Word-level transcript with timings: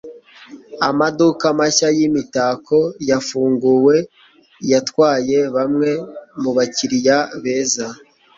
amaduka 0.89 1.45
mashya 1.59 1.87
yimitako 1.97 2.77
yafunguwe 3.09 3.95
yatwaye 4.71 5.37
bamwe 5.55 5.89
mubakiriya 6.41 7.17
beza 7.43 7.85